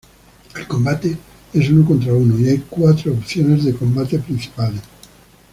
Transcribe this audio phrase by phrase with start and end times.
[0.57, 1.15] El combate
[1.53, 4.81] es uno contra uno, y hay cuatro opciones de combate principales.